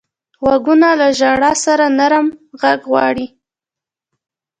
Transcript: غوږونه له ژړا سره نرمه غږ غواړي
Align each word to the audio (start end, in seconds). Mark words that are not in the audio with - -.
غوږونه 0.43 0.89
له 0.99 1.07
ژړا 1.19 1.51
سره 1.65 1.85
نرمه 1.97 2.35
غږ 2.61 2.81
غواړي 2.91 3.27